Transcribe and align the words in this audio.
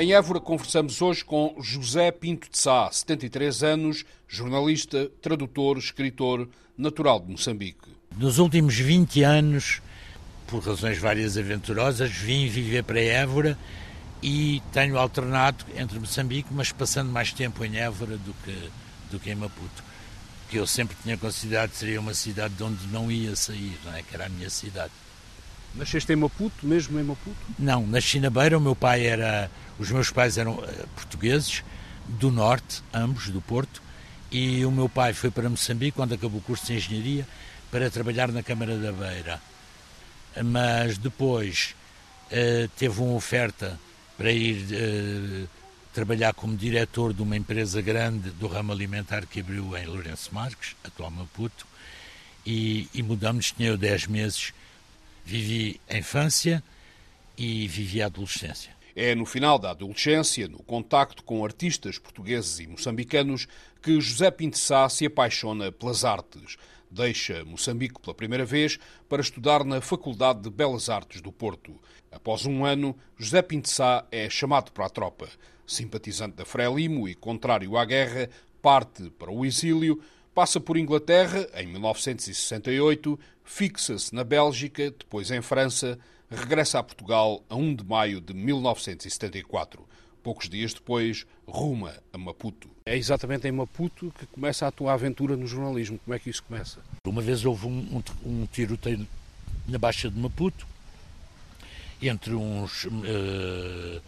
Em 0.00 0.14
Évora 0.14 0.40
conversamos 0.40 1.02
hoje 1.02 1.22
com 1.22 1.54
José 1.60 2.10
Pinto 2.10 2.48
de 2.50 2.56
Sá, 2.56 2.90
73 2.90 3.62
anos, 3.62 4.02
jornalista, 4.26 5.10
tradutor, 5.20 5.76
escritor, 5.76 6.48
natural 6.74 7.20
de 7.20 7.32
Moçambique. 7.32 7.86
Nos 8.16 8.38
últimos 8.38 8.78
20 8.78 9.22
anos, 9.22 9.82
por 10.46 10.62
razões 10.62 10.96
várias 10.96 11.36
aventurosas, 11.36 12.10
vim 12.10 12.48
viver 12.48 12.82
para 12.82 12.98
Évora 12.98 13.58
e 14.22 14.62
tenho 14.72 14.96
alternado 14.96 15.66
entre 15.76 15.98
Moçambique, 15.98 16.48
mas 16.50 16.72
passando 16.72 17.12
mais 17.12 17.34
tempo 17.34 17.62
em 17.62 17.76
Évora 17.76 18.16
do 18.16 18.32
que, 18.42 18.70
do 19.10 19.20
que 19.20 19.30
em 19.30 19.34
Maputo. 19.34 19.84
Que 20.48 20.56
eu 20.56 20.66
sempre 20.66 20.96
tinha 21.02 21.18
considerado 21.18 21.72
que 21.72 21.76
seria 21.76 22.00
uma 22.00 22.14
cidade 22.14 22.54
de 22.54 22.62
onde 22.62 22.86
não 22.86 23.12
ia 23.12 23.36
sair, 23.36 23.78
não 23.84 23.94
é? 23.94 24.02
que 24.02 24.14
era 24.14 24.24
a 24.24 24.28
minha 24.30 24.48
cidade. 24.48 24.92
Nasceste 25.74 26.12
em 26.12 26.16
Maputo, 26.16 26.66
mesmo 26.66 26.98
em 26.98 27.04
Maputo? 27.04 27.36
Não, 27.58 27.86
nasci 27.86 28.18
na 28.18 28.28
Beira, 28.28 28.58
o 28.58 28.60
meu 28.60 28.74
pai 28.74 29.06
era. 29.06 29.50
Os 29.78 29.90
meus 29.90 30.10
pais 30.10 30.36
eram 30.36 30.54
uh, 30.54 30.88
portugueses, 30.94 31.62
do 32.06 32.30
norte, 32.30 32.82
ambos, 32.92 33.30
do 33.30 33.40
Porto, 33.40 33.82
e 34.30 34.64
o 34.64 34.70
meu 34.70 34.88
pai 34.88 35.14
foi 35.14 35.30
para 35.30 35.48
Moçambique 35.48 35.92
quando 35.92 36.14
acabou 36.14 36.38
o 36.38 36.42
curso 36.42 36.66
de 36.66 36.74
engenharia 36.74 37.26
para 37.70 37.88
trabalhar 37.90 38.30
na 38.30 38.42
Câmara 38.42 38.76
da 38.76 38.92
Beira. 38.92 39.40
Mas 40.44 40.98
depois 40.98 41.74
uh, 42.26 42.68
teve 42.76 43.00
uma 43.00 43.14
oferta 43.14 43.78
para 44.18 44.32
ir 44.32 44.66
uh, 44.74 45.48
trabalhar 45.94 46.34
como 46.34 46.56
diretor 46.56 47.14
de 47.14 47.22
uma 47.22 47.36
empresa 47.36 47.80
grande 47.80 48.30
do 48.30 48.46
ramo 48.46 48.72
alimentar 48.72 49.24
que 49.24 49.40
abriu 49.40 49.76
em 49.76 49.86
Lourenço 49.86 50.34
Marques, 50.34 50.76
atual 50.84 51.10
Maputo, 51.10 51.66
e, 52.44 52.88
e 52.92 53.02
mudamos, 53.02 53.52
tinha 53.52 53.68
eu 53.68 53.78
10 53.78 54.06
meses 54.06 54.52
Vivi 55.30 55.80
a 55.88 55.96
infância 55.96 56.60
e 57.38 57.68
vivi 57.68 58.02
a 58.02 58.06
adolescência. 58.06 58.76
É 58.96 59.14
no 59.14 59.24
final 59.24 59.60
da 59.60 59.70
adolescência, 59.70 60.48
no 60.48 60.60
contacto 60.60 61.22
com 61.22 61.44
artistas 61.44 62.00
portugueses 62.00 62.58
e 62.58 62.66
moçambicanos, 62.66 63.46
que 63.80 64.00
José 64.00 64.28
Pinto 64.32 64.58
Sá 64.58 64.88
se 64.88 65.06
apaixona 65.06 65.70
pelas 65.70 66.04
artes. 66.04 66.56
Deixa 66.90 67.44
Moçambique 67.44 68.00
pela 68.00 68.12
primeira 68.12 68.44
vez 68.44 68.76
para 69.08 69.22
estudar 69.22 69.62
na 69.62 69.80
Faculdade 69.80 70.40
de 70.40 70.50
Belas 70.50 70.88
Artes 70.88 71.20
do 71.20 71.30
Porto. 71.30 71.80
Após 72.10 72.44
um 72.44 72.64
ano, 72.64 72.98
José 73.16 73.40
Pinto 73.40 73.68
Sá 73.68 74.04
é 74.10 74.28
chamado 74.28 74.72
para 74.72 74.86
a 74.86 74.90
tropa. 74.90 75.28
Simpatizante 75.64 76.34
da 76.34 76.44
Frelimo 76.44 77.08
e 77.08 77.14
contrário 77.14 77.76
à 77.76 77.84
guerra, 77.84 78.28
parte 78.60 79.08
para 79.10 79.30
o 79.30 79.46
exílio, 79.46 80.02
Passa 80.34 80.60
por 80.60 80.76
Inglaterra 80.76 81.48
em 81.54 81.66
1968, 81.66 83.18
fixa-se 83.44 84.14
na 84.14 84.22
Bélgica, 84.22 84.90
depois 84.90 85.30
em 85.30 85.42
França, 85.42 85.98
regressa 86.30 86.78
a 86.78 86.82
Portugal 86.84 87.42
a 87.48 87.56
1 87.56 87.74
de 87.74 87.84
maio 87.84 88.20
de 88.20 88.32
1974. 88.32 89.84
Poucos 90.22 90.48
dias 90.48 90.72
depois, 90.72 91.26
ruma 91.48 91.94
a 92.12 92.18
Maputo. 92.18 92.70
É 92.86 92.96
exatamente 92.96 93.48
em 93.48 93.52
Maputo 93.52 94.12
que 94.16 94.26
começa 94.26 94.66
a 94.66 94.70
tua 94.70 94.92
aventura 94.92 95.36
no 95.36 95.46
jornalismo. 95.48 95.98
Como 96.04 96.14
é 96.14 96.18
que 96.18 96.30
isso 96.30 96.44
começa? 96.44 96.78
Uma 97.04 97.22
vez 97.22 97.44
houve 97.44 97.66
um, 97.66 98.02
um, 98.24 98.30
um 98.42 98.46
tiroteio 98.46 99.06
na 99.66 99.78
Baixa 99.78 100.08
de 100.08 100.18
Maputo 100.18 100.64
entre 102.00 102.34
uns 102.34 102.84
uh, 102.84 104.02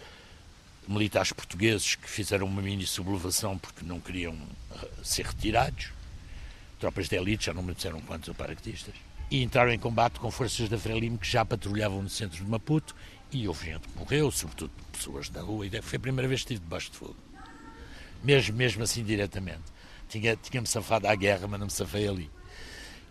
militares 0.87 1.33
portugueses 1.33 1.97
que 1.97 2.09
fizeram 2.09 2.47
uma 2.47 2.63
mini 2.63 2.87
sublevação 2.87 3.59
porque 3.59 3.85
não 3.85 3.99
queriam 3.99 4.35
uh, 4.35 5.05
ser 5.05 5.27
retirados 5.27 5.91
tropas 6.83 7.09
de 7.09 7.15
elite, 7.15 7.47
já 7.47 7.55
não 7.55 7.63
me 7.63 7.73
disseram 7.75 8.01
quantos 8.01 8.35
paraquedistas, 8.37 8.93
e 9.31 9.41
entraram 9.41 9.71
em 9.71 9.79
combate 9.79 10.19
com 10.19 10.29
forças 10.33 10.69
da 10.69 10.77
Frelimo 10.77 11.17
que 11.17 11.31
já 11.31 11.45
patrulhavam 11.45 12.03
no 12.03 12.09
centro 12.09 12.45
de 12.45 12.51
Maputo 12.51 12.93
e 13.31 13.47
houve 13.47 13.67
gente 13.67 13.87
que 13.87 13.97
morreu, 13.97 14.33
sobretudo 14.33 14.73
pessoas 14.91 15.29
da 15.29 15.41
rua, 15.41 15.65
e 15.65 15.81
foi 15.81 15.97
a 15.97 16.01
primeira 16.01 16.27
vez 16.27 16.41
que 16.41 16.47
estive 16.53 16.61
debaixo 16.61 16.91
de 16.91 16.97
fogo. 16.97 17.17
Mesmo, 18.25 18.57
mesmo 18.57 18.83
assim, 18.83 19.05
diretamente. 19.05 19.63
Tinha-me 20.09 20.37
tinha 20.43 20.67
safado 20.67 21.07
à 21.07 21.15
guerra, 21.15 21.47
mas 21.47 21.61
não 21.61 21.67
me 21.67 21.73
safei 21.73 22.09
ali. 22.09 22.29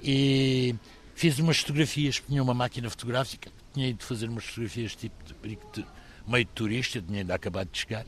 E 0.03 0.75
fiz 1.15 1.39
umas 1.39 1.59
fotografias, 1.59 2.21
tinha 2.27 2.43
uma 2.43 2.53
máquina 2.53 2.89
fotográfica, 2.89 3.49
tinha 3.73 3.87
ido 3.87 4.03
fazer 4.03 4.27
umas 4.27 4.43
fotografias 4.43 4.95
tipo 4.97 5.15
de, 5.23 5.33
de 5.73 5.85
meio 6.27 6.43
de 6.43 6.51
turista, 6.51 7.01
tinha 7.01 7.19
ainda 7.19 7.35
acabado 7.35 7.69
de 7.71 7.79
chegar, 7.79 8.05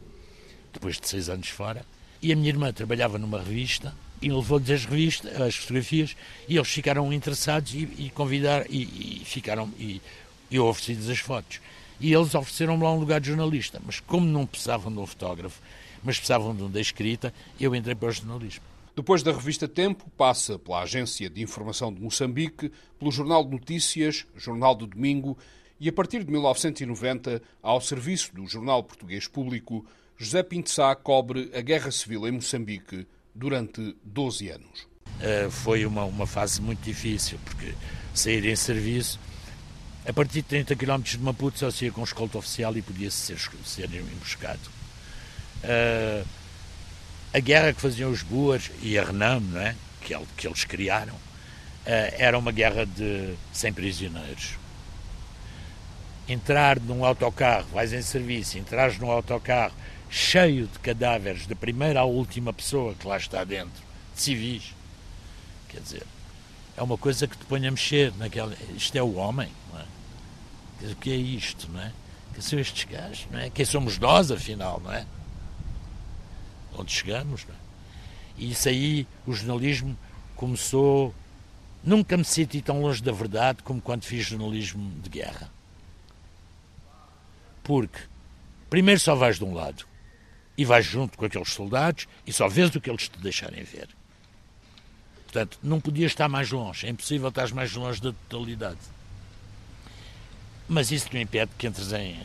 depois 0.74 1.00
de 1.00 1.08
seis 1.08 1.30
anos 1.30 1.48
fora. 1.48 1.86
E 2.22 2.34
a 2.34 2.36
minha 2.36 2.50
irmã 2.50 2.74
trabalhava 2.74 3.18
numa 3.18 3.42
revista 3.42 3.96
e 4.24 4.32
levou-lhes 4.32 4.70
as 4.70 4.86
revistas, 4.86 5.42
as 5.42 5.56
fotografias, 5.56 6.16
e 6.48 6.56
eles 6.56 6.70
ficaram 6.70 7.12
interessados 7.12 7.74
e, 7.74 7.90
e 7.98 8.10
convidaram, 8.10 8.66
e, 8.70 9.22
e, 9.22 9.26
ficaram, 9.26 9.70
e 9.78 10.02
eu 10.50 10.66
ofereci-lhes 10.66 11.10
as 11.10 11.20
fotos. 11.20 11.60
E 12.00 12.14
eles 12.14 12.34
ofereceram-me 12.34 12.84
lá 12.84 12.94
um 12.94 13.00
lugar 13.00 13.20
de 13.20 13.28
jornalista, 13.28 13.82
mas 13.86 14.00
como 14.00 14.26
não 14.26 14.46
precisavam 14.46 14.92
de 14.92 14.98
um 14.98 15.06
fotógrafo, 15.06 15.62
mas 16.02 16.18
precisavam 16.18 16.56
de 16.56 16.64
um 16.64 16.70
da 16.70 16.80
escrita, 16.80 17.34
eu 17.60 17.76
entrei 17.76 17.96
para 17.96 18.08
o 18.08 18.12
jornalismo. 18.12 18.64
Depois 18.96 19.24
da 19.24 19.32
revista 19.32 19.68
Tempo, 19.68 20.10
passa 20.16 20.58
pela 20.58 20.82
Agência 20.84 21.30
de 21.30 21.42
Informação 21.42 21.92
de 21.92 22.00
Moçambique, 22.00 22.72
pelo 22.98 23.12
Jornal 23.12 23.44
de 23.44 23.52
Notícias, 23.52 24.26
Jornal 24.38 24.76
do 24.76 24.88
Domingo 24.88 25.38
e, 25.80 25.90
a 25.90 25.92
partir 25.92 26.24
de 26.24 26.32
1990, 26.32 27.42
ao 27.62 27.82
serviço 27.82 28.34
do 28.34 28.48
Jornal 28.48 28.84
Português 28.84 29.28
Público, 29.28 29.86
José 30.16 30.44
Pinto 30.44 30.70
Sá 30.70 30.96
cobre 30.96 31.52
a 31.54 31.60
Guerra 31.60 31.92
Civil 31.92 32.28
em 32.28 32.32
Moçambique 32.32 33.06
durante 33.34 33.96
12 34.04 34.50
anos. 34.50 34.88
Uh, 35.20 35.50
foi 35.50 35.86
uma, 35.86 36.04
uma 36.04 36.28
fase 36.28 36.62
muito 36.62 36.82
difícil, 36.82 37.40
porque 37.46 37.74
sair 38.14 38.46
em 38.46 38.56
serviço, 38.56 39.20
a 40.08 40.12
partir 40.12 40.42
de 40.42 40.44
30 40.44 40.76
km 40.76 41.02
de 41.02 41.20
Maputo 41.20 41.60
só 41.60 41.72
se 41.72 41.86
ia 41.86 41.92
com 41.92 42.04
escolta 42.04 42.38
oficial 42.38 42.76
e 42.76 42.82
podia-se 42.82 43.18
ser, 43.18 43.40
ser 43.64 43.90
emboscado. 43.94 44.60
Uh, 45.64 46.26
a 47.34 47.40
guerra 47.40 47.74
que 47.74 47.82
faziam 47.82 48.12
os 48.12 48.22
Boas 48.22 48.70
e 48.82 48.98
a 48.98 49.04
Renam, 49.04 49.40
não 49.40 49.62
é? 49.62 49.76
que, 50.02 50.16
que 50.38 50.48
eles 50.48 50.66
criaram, 50.66 51.14
uh, 51.14 51.20
era 51.86 52.38
uma 52.38 52.52
guerra 52.52 52.86
de 52.86 53.34
sem 53.52 53.72
prisioneiros. 53.72 54.58
Entrar 56.28 56.80
num 56.80 57.04
autocarro, 57.04 57.68
vais 57.74 57.92
em 57.92 58.02
serviço, 58.02 58.58
entrares 58.58 58.98
num 59.00 59.10
autocarro 59.10 59.74
cheio 60.14 60.68
de 60.68 60.78
cadáveres, 60.78 61.48
da 61.48 61.56
primeira 61.56 62.02
à 62.02 62.04
última 62.04 62.54
pessoa 62.54 62.94
que 62.94 63.08
lá 63.08 63.18
está 63.18 63.44
dentro, 63.44 63.84
de 64.14 64.22
civis. 64.22 64.76
Quer 65.68 65.80
dizer, 65.82 66.04
é 66.78 66.84
uma 66.84 67.00
coisa 67.00 67.28
que 67.28 67.36
te 67.36 67.44
põe 67.46 67.66
a 67.66 67.72
mexer 67.72 68.14
naquela. 68.18 68.56
Isto 68.76 68.96
é 68.96 69.02
o 69.02 69.16
homem, 69.16 69.50
não 69.72 69.80
é? 69.80 69.86
Quer 70.78 70.82
dizer, 70.82 70.94
o 70.94 70.98
que 70.98 71.12
é 71.12 71.16
isto, 71.16 71.68
não 71.72 71.82
é? 71.82 71.92
Que 72.36 72.44
são 72.44 72.60
estes 72.60 72.84
gajos, 72.84 73.28
não 73.32 73.40
é? 73.40 73.50
Quem 73.50 73.66
somos 73.66 73.98
nós, 73.98 74.30
afinal, 74.30 74.80
não 74.84 74.94
é? 74.94 75.04
Onde 76.78 76.92
chegamos, 76.92 77.44
não 77.48 77.56
é? 77.56 77.58
E 78.38 78.52
isso 78.52 78.70
aí, 78.70 79.08
o 79.26 79.34
jornalismo 79.34 79.98
começou. 80.36 81.14
Nunca 81.84 82.16
me 82.16 82.24
senti 82.24 82.62
tão 82.62 82.82
longe 82.82 83.02
da 83.02 83.12
verdade 83.12 83.64
como 83.64 83.82
quando 83.82 84.04
fiz 84.04 84.28
jornalismo 84.28 84.92
de 85.02 85.10
guerra. 85.10 85.50
Porque, 87.64 87.98
primeiro, 88.70 89.00
só 89.00 89.16
vais 89.16 89.38
de 89.38 89.44
um 89.44 89.56
lado 89.56 89.92
e 90.58 90.66
vais 90.66 90.86
junto 90.86 91.18
com 91.18 91.26
aqueles 91.26 91.52
soldados 91.52 92.08
e 92.26 92.34
só 92.34 92.48
vês 92.48 92.74
o 92.76 92.82
que 92.82 92.90
eles 92.90 93.10
te 93.10 93.20
deixarem 93.20 93.64
ver. 93.64 93.90
Portanto, 95.24 95.58
não 95.64 95.82
podias 95.82 96.12
estar 96.12 96.30
mais 96.30 96.52
longe, 96.52 96.86
é 96.86 96.90
impossível 96.90 97.30
estar 97.30 97.52
mais 97.54 97.74
longe 97.74 98.02
da 98.02 98.14
totalidade. 98.30 98.78
Mas 100.68 100.92
isso 100.92 101.10
não 101.12 101.20
impede 101.20 101.52
que 101.58 101.68
entres 101.68 101.92
em, 101.92 102.18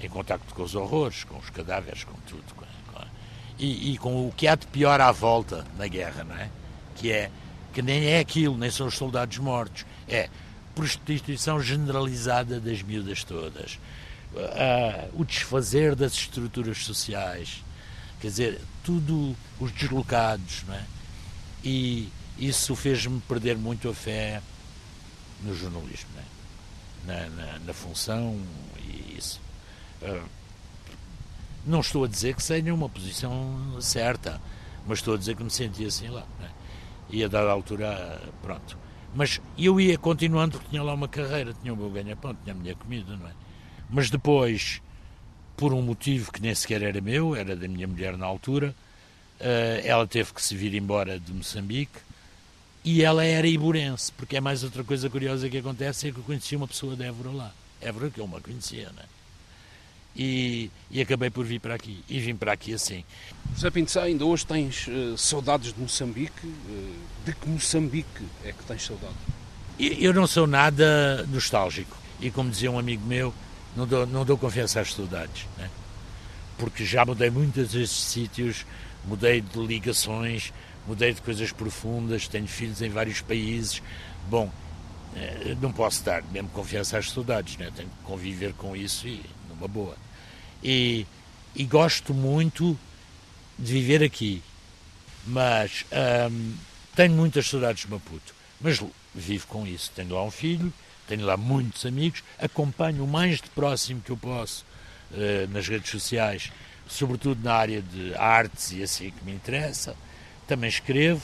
em 0.00 0.08
contacto 0.08 0.54
com 0.54 0.62
os 0.62 0.74
horrores, 0.74 1.24
com 1.24 1.36
os 1.38 1.50
cadáveres, 1.50 2.04
com 2.04 2.18
tudo. 2.26 2.54
Com, 2.54 2.64
com, 2.92 3.06
e, 3.58 3.92
e, 3.92 3.98
com 3.98 4.26
o 4.26 4.32
que 4.32 4.48
há 4.48 4.54
de 4.54 4.66
pior 4.66 5.00
à 5.00 5.12
volta 5.12 5.66
na 5.76 5.86
guerra, 5.86 6.24
não 6.24 6.36
é? 6.36 6.50
Que 6.96 7.12
é 7.12 7.30
que 7.72 7.82
nem 7.82 8.06
é 8.06 8.18
aquilo, 8.18 8.56
nem 8.56 8.70
são 8.70 8.86
os 8.86 8.96
soldados 8.96 9.36
mortos, 9.38 9.84
é 10.08 10.30
prostituição 10.74 11.60
generalizada 11.60 12.58
das 12.58 12.82
miúdas 12.82 13.22
todas 13.24 13.78
uh, 14.34 15.20
o 15.20 15.24
desfazer 15.24 15.94
das 15.94 16.12
estruturas 16.12 16.84
sociais, 16.84 17.64
quer 18.20 18.28
dizer, 18.28 18.60
tudo 18.84 19.36
os 19.60 19.72
deslocados, 19.72 20.64
não 20.66 20.74
é? 20.74 20.84
E 21.64 22.08
isso 22.38 22.74
fez-me 22.76 23.20
perder 23.20 23.56
muito 23.56 23.88
a 23.88 23.94
fé 23.94 24.40
no 25.42 25.54
jornalismo, 25.54 26.10
é? 26.18 26.38
na, 27.06 27.28
na, 27.30 27.58
na, 27.58 27.72
função 27.72 28.38
e 28.78 29.16
isso. 29.16 29.40
Uh, 30.02 30.22
não 31.66 31.80
estou 31.80 32.04
a 32.04 32.08
dizer 32.08 32.34
que 32.34 32.42
seja 32.42 32.72
uma 32.72 32.88
posição 32.88 33.76
certa, 33.80 34.40
mas 34.86 34.98
estou 34.98 35.14
a 35.14 35.18
dizer 35.18 35.36
que 35.36 35.44
me 35.44 35.50
sentia 35.50 35.88
assim 35.88 36.08
lá. 36.08 36.24
É? 36.42 36.48
E 37.10 37.24
a 37.24 37.28
dada 37.28 37.50
altura, 37.50 38.22
pronto. 38.42 38.78
Mas 39.14 39.40
eu 39.56 39.80
ia 39.80 39.98
continuando 39.98 40.58
porque 40.58 40.70
tinha 40.70 40.82
lá 40.82 40.94
uma 40.94 41.08
carreira, 41.08 41.54
tinha 41.60 41.72
o 41.72 41.76
meu 41.76 41.90
ganha-pão, 41.90 42.34
tinha 42.42 42.54
a 42.54 42.58
minha 42.58 42.74
comida, 42.74 43.16
não 43.16 43.26
é? 43.26 43.32
Mas 43.88 44.10
depois, 44.10 44.82
por 45.56 45.72
um 45.72 45.82
motivo 45.82 46.32
que 46.32 46.40
nem 46.40 46.54
sequer 46.54 46.82
era 46.82 47.00
meu, 47.00 47.34
era 47.34 47.56
da 47.56 47.66
minha 47.66 47.86
mulher 47.86 48.16
na 48.16 48.26
altura, 48.26 48.74
uh, 49.40 49.84
ela 49.84 50.06
teve 50.06 50.32
que 50.32 50.42
se 50.42 50.54
vir 50.56 50.74
embora 50.74 51.18
de 51.18 51.32
Moçambique 51.32 52.00
e 52.84 53.02
ela 53.02 53.24
era 53.24 53.46
iburense, 53.46 54.12
porque 54.12 54.36
é 54.36 54.40
mais 54.40 54.62
outra 54.62 54.84
coisa 54.84 55.10
curiosa 55.10 55.48
que 55.48 55.58
acontece, 55.58 56.08
é 56.08 56.12
que 56.12 56.18
eu 56.18 56.24
conheci 56.24 56.56
uma 56.56 56.68
pessoa 56.68 56.94
de 56.94 57.04
Évora 57.04 57.30
lá. 57.30 57.52
Évora 57.80 58.10
que 58.10 58.20
eu 58.20 58.24
uma 58.24 58.40
conhecia, 58.40 58.90
né? 58.90 59.04
e, 60.18 60.68
e, 60.90 61.00
acabei 61.00 61.30
por 61.30 61.44
vir 61.44 61.60
para 61.60 61.74
aqui. 61.74 62.02
E 62.08 62.18
vim 62.18 62.34
para 62.34 62.52
aqui 62.52 62.74
assim. 62.74 63.04
José 63.54 63.70
Pinto 63.70 63.98
ainda 64.00 64.24
hoje 64.24 64.44
tens 64.44 64.88
uh, 64.88 65.16
saudades 65.16 65.72
de 65.72 65.80
Moçambique? 65.80 66.44
Uh, 66.44 66.94
de 67.24 67.32
que 67.32 67.48
Moçambique 67.48 68.24
é 68.44 68.52
que 68.52 68.64
tens 68.64 68.84
saudade? 68.84 69.14
Eu 69.78 70.12
não 70.12 70.26
sou 70.26 70.46
nada 70.46 71.24
nostálgico. 71.28 71.96
E 72.20 72.32
como 72.32 72.50
dizia 72.50 72.68
um 72.68 72.78
amigo 72.78 73.06
meu, 73.06 73.32
não 73.76 73.86
dou, 73.86 74.06
não 74.06 74.24
dou 74.24 74.36
confiança 74.36 74.80
às 74.80 74.92
saudades. 74.92 75.46
Né? 75.56 75.70
Porque 76.58 76.84
já 76.84 77.04
mudei 77.04 77.30
muitos 77.30 77.72
desses 77.72 77.96
sítios, 77.96 78.66
mudei 79.04 79.40
de 79.40 79.58
ligações, 79.58 80.52
mudei 80.86 81.12
de 81.12 81.22
coisas 81.22 81.52
profundas, 81.52 82.28
tenho 82.28 82.46
filhos 82.46 82.82
em 82.82 82.88
vários 82.88 83.20
países. 83.20 83.82
Bom, 84.28 84.50
eh, 85.14 85.56
não 85.60 85.72
posso 85.72 86.04
dar 86.04 86.22
mesmo 86.24 86.48
confiança 86.50 86.98
às 86.98 87.10
saudades, 87.10 87.56
né? 87.56 87.70
tenho 87.74 87.88
que 87.88 88.04
conviver 88.04 88.52
com 88.54 88.74
isso 88.74 89.06
e 89.06 89.22
numa 89.48 89.68
boa. 89.68 89.96
E, 90.62 91.06
e 91.54 91.64
gosto 91.64 92.12
muito 92.12 92.78
de 93.58 93.72
viver 93.72 94.02
aqui, 94.02 94.42
mas 95.26 95.84
hum, 96.30 96.54
tenho 96.94 97.14
muitas 97.14 97.48
saudades 97.48 97.84
de 97.84 97.90
Maputo. 97.90 98.34
Mas 98.60 98.82
vivo 99.14 99.46
com 99.46 99.66
isso. 99.66 99.90
Tenho 99.94 100.14
lá 100.14 100.22
um 100.22 100.30
filho, 100.30 100.72
tenho 101.08 101.24
lá 101.24 101.36
muitos 101.36 101.84
amigos, 101.86 102.22
acompanho 102.38 103.04
o 103.04 103.08
mais 103.08 103.40
de 103.40 103.48
próximo 103.50 104.00
que 104.00 104.10
eu 104.10 104.16
posso 104.16 104.64
uh, 105.12 105.48
nas 105.52 105.66
redes 105.66 105.90
sociais, 105.90 106.52
sobretudo 106.86 107.42
na 107.42 107.54
área 107.54 107.82
de 107.82 108.14
artes 108.14 108.72
e 108.72 108.82
assim 108.82 109.10
que 109.10 109.24
me 109.24 109.32
interessa. 109.32 109.96
Também 110.46 110.68
escrevo. 110.68 111.22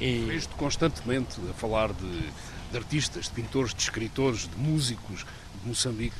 E... 0.00 0.24
Vejo-te 0.26 0.54
constantemente 0.54 1.36
a 1.48 1.54
falar 1.54 1.92
de, 1.92 2.20
de, 2.70 2.76
artistas, 2.76 3.26
de 3.26 3.30
pintores, 3.30 3.74
de 3.74 3.82
escritores, 3.82 4.48
de 4.48 4.56
músicos 4.56 5.24
de 5.62 5.68
Moçambique. 5.68 6.16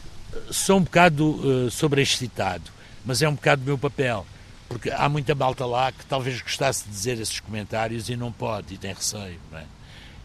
Sou 0.50 0.79
um 0.79 0.82
bocado 0.82 1.31
uh, 1.31 1.70
sobreexcitado, 1.70 2.70
mas 3.05 3.22
é 3.22 3.29
um 3.29 3.34
bocado 3.34 3.62
do 3.62 3.67
meu 3.67 3.79
papel 3.79 4.26
porque 4.69 4.90
há 4.90 5.08
muita 5.08 5.34
malta 5.34 5.64
lá 5.64 5.93
que 5.93 6.05
talvez 6.06 6.40
gostasse 6.40 6.84
de 6.84 6.90
dizer 6.90 7.20
esses 7.20 7.40
comentários 7.40 8.08
e 8.08 8.17
não 8.17 8.32
pode, 8.32 8.75
e 8.75 8.79
tem 8.79 8.93
receio. 8.93 9.38
Não 9.50 9.58
é? 9.58 9.64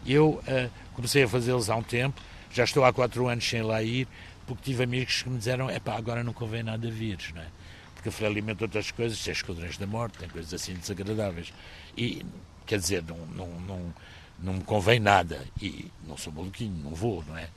Eu 0.06 0.30
uh, 0.30 0.70
comecei 0.94 1.22
a 1.22 1.28
fazê-los 1.28 1.70
há 1.70 1.76
um 1.76 1.82
tempo, 1.82 2.20
já 2.52 2.64
estou 2.64 2.84
há 2.84 2.92
quatro 2.92 3.28
anos 3.28 3.48
sem 3.48 3.62
lá 3.62 3.82
ir, 3.82 4.06
porque 4.46 4.62
tive 4.64 4.84
amigos 4.84 5.22
que 5.22 5.30
me 5.30 5.38
disseram: 5.38 5.70
é 5.70 5.80
pá, 5.80 5.96
agora 5.96 6.22
não 6.22 6.32
convém 6.32 6.62
nada 6.62 6.90
vires, 6.90 7.32
não 7.34 7.42
é? 7.42 7.46
Porque 7.94 8.24
a 8.24 8.26
alimenta 8.26 8.64
outras 8.64 8.90
coisas, 8.90 9.22
tem 9.22 9.32
esquadrões 9.32 9.78
da 9.78 9.86
morte, 9.86 10.18
tem 10.18 10.28
coisas 10.28 10.52
assim 10.52 10.74
desagradáveis. 10.74 11.52
E, 11.96 12.26
quer 12.66 12.80
dizer, 12.80 13.04
não, 13.04 13.16
não, 13.26 13.60
não, 13.60 13.94
não 14.40 14.52
me 14.54 14.64
convém 14.64 14.98
nada. 14.98 15.44
E 15.60 15.88
não 16.06 16.16
sou 16.16 16.32
maluquinho, 16.32 16.74
não 16.82 16.92
vou, 16.94 17.24
não 17.28 17.38
é? 17.38 17.48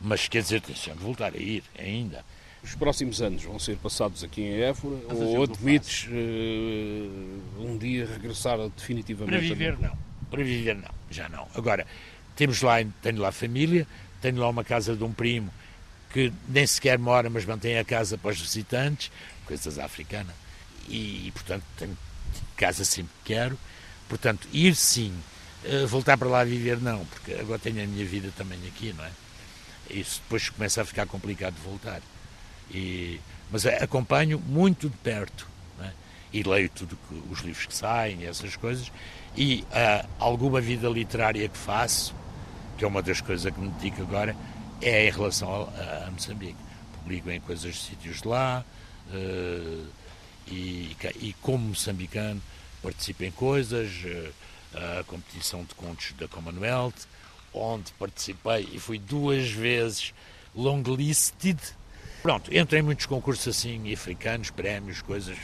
Mas 0.00 0.28
quer 0.28 0.42
dizer, 0.42 0.60
tenho 0.60 0.96
de 0.96 1.02
voltar 1.02 1.34
a 1.34 1.36
ir 1.36 1.64
ainda. 1.76 2.24
Os 2.62 2.74
próximos 2.74 3.20
anos 3.20 3.42
vão 3.42 3.58
ser 3.58 3.76
passados 3.78 4.22
aqui 4.22 4.42
em 4.42 4.60
Évora 4.60 4.96
ou 5.08 5.42
admites 5.42 6.06
uh, 6.06 7.62
um 7.62 7.76
dia 7.76 8.06
regressar 8.06 8.58
definitivamente? 8.76 9.30
Para 9.30 9.40
viver, 9.40 9.78
não. 9.78 9.98
Para 10.30 10.44
viver, 10.44 10.76
não. 10.76 10.90
Já 11.10 11.28
não. 11.28 11.48
Agora, 11.54 11.86
temos 12.36 12.62
lá, 12.62 12.76
tenho 13.02 13.18
lá 13.18 13.32
família, 13.32 13.86
tenho 14.20 14.38
lá 14.38 14.48
uma 14.48 14.64
casa 14.64 14.94
de 14.94 15.04
um 15.04 15.12
primo 15.12 15.50
que 16.12 16.32
nem 16.48 16.66
sequer 16.66 16.98
mora, 16.98 17.30
mas 17.30 17.44
mantém 17.44 17.78
a 17.78 17.84
casa 17.84 18.18
para 18.18 18.30
os 18.30 18.40
visitantes, 18.40 19.10
coisas 19.46 19.78
africanas. 19.78 20.34
E, 20.88 21.30
portanto, 21.32 21.62
tenho 21.76 21.96
casa 22.56 22.84
sempre 22.84 23.12
que 23.24 23.34
quero. 23.34 23.58
Portanto, 24.08 24.48
ir 24.52 24.74
sim, 24.74 25.14
uh, 25.64 25.86
voltar 25.86 26.18
para 26.18 26.28
lá 26.28 26.44
viver 26.44 26.78
não, 26.80 27.04
porque 27.06 27.34
agora 27.34 27.58
tenho 27.58 27.82
a 27.82 27.86
minha 27.86 28.04
vida 28.04 28.32
também 28.36 28.58
aqui, 28.66 28.92
não 28.92 29.04
é? 29.04 29.10
Isso 29.88 30.20
depois 30.24 30.48
começa 30.48 30.82
a 30.82 30.84
ficar 30.84 31.06
complicado 31.06 31.54
de 31.54 31.60
voltar. 31.60 32.00
E, 32.70 33.20
mas 33.50 33.66
acompanho 33.66 34.38
muito 34.38 34.88
de 34.88 34.96
perto 34.98 35.48
é? 35.80 35.90
e 36.32 36.42
leio 36.42 36.68
tudo 36.70 36.96
que, 37.08 37.22
os 37.30 37.40
livros 37.40 37.66
que 37.66 37.74
saem, 37.74 38.24
essas 38.24 38.56
coisas, 38.56 38.90
e 39.36 39.64
uh, 39.70 40.08
alguma 40.18 40.60
vida 40.60 40.88
literária 40.88 41.48
que 41.48 41.58
faço, 41.58 42.14
que 42.80 42.84
é 42.86 42.88
uma 42.88 43.02
das 43.02 43.20
coisas 43.20 43.52
que 43.52 43.60
me 43.60 43.68
dedico 43.72 44.00
agora, 44.00 44.34
é 44.80 45.06
em 45.06 45.10
relação 45.10 45.70
a, 45.76 46.06
a 46.06 46.10
Moçambique. 46.10 46.56
Publico 46.94 47.30
em 47.30 47.38
coisas 47.38 47.74
de 47.74 47.78
sítios 47.78 48.22
de 48.22 48.28
lá 48.28 48.64
uh, 49.12 49.86
e, 50.48 50.96
e, 51.20 51.36
como 51.42 51.68
moçambicano, 51.68 52.40
participo 52.82 53.24
em 53.24 53.30
coisas, 53.30 53.90
uh, 54.02 54.98
a 55.00 55.04
competição 55.04 55.62
de 55.62 55.74
contos 55.74 56.14
da 56.18 56.26
Commonwealth, 56.26 57.06
onde 57.52 57.92
participei 57.98 58.66
e 58.72 58.78
fui 58.80 58.98
duas 58.98 59.50
vezes 59.50 60.14
longlisted 60.54 61.58
Pronto, 62.22 62.54
entro 62.54 62.78
em 62.78 62.82
muitos 62.82 63.04
concursos 63.04 63.46
assim, 63.48 63.92
africanos, 63.92 64.48
prémios, 64.50 65.02
coisas 65.02 65.36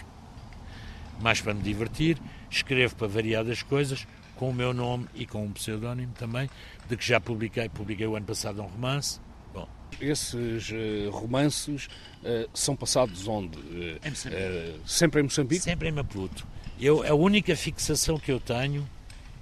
mais 1.21 1.41
para 1.41 1.53
me 1.53 1.63
divertir. 1.63 2.19
Escrevo 2.51 2.95
para 2.97 3.07
variadas 3.07 3.63
coisas, 3.63 4.07
com 4.37 4.51
o 4.51 4.55
meu 4.55 4.73
nome 4.73 5.07
e 5.15 5.27
com 5.27 5.45
um 5.45 5.53
pseudónimo 5.53 6.13
também, 6.13 6.49
de 6.89 6.97
que 6.97 7.05
já 7.05 7.19
publiquei. 7.19 7.69
Publiquei 7.69 8.07
o 8.07 8.17
ano 8.17 8.27
passado 8.27 8.63
um 8.63 8.67
romance. 8.67 9.19
Bom. 9.53 9.69
Esses 10.01 10.71
uh, 10.71 11.11
romances 11.11 11.87
uh, 12.23 12.49
são 12.55 12.77
passados 12.77 13.27
onde? 13.27 13.59
Uh, 13.59 14.01
em 14.05 14.87
sempre 14.87 15.21
em 15.21 15.25
Moçambique? 15.25 15.63
Sempre 15.63 15.89
em 15.89 15.93
Maputo. 15.93 16.47
Eu, 16.79 17.03
a 17.03 17.15
única 17.15 17.57
fixação 17.57 18.19
que 18.19 18.31
eu 18.31 18.39
tenho 18.39 18.87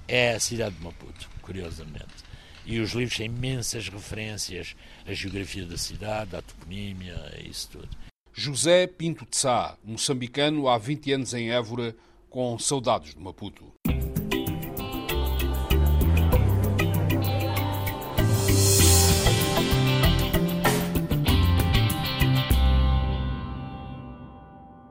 é 0.06 0.34
a 0.34 0.40
cidade 0.40 0.76
de 0.76 0.84
Maputo, 0.84 1.28
curiosamente. 1.42 2.24
E 2.64 2.78
os 2.78 2.92
livros 2.92 3.16
têm 3.16 3.26
imensas 3.26 3.88
referências 3.88 4.74
à 5.06 5.12
geografia 5.12 5.66
da 5.66 5.76
cidade, 5.76 6.36
à 6.36 6.40
toponímia, 6.40 7.14
isso 7.44 7.70
tudo. 7.72 7.88
José 8.32 8.86
Pinto 8.86 9.26
de 9.28 9.36
Sá, 9.36 9.76
moçambicano 9.84 10.68
há 10.68 10.78
20 10.78 11.12
anos 11.12 11.34
em 11.34 11.50
Évora, 11.50 11.94
com 12.30 12.58
saudades 12.58 13.14
de 13.14 13.20
Maputo. 13.20 13.72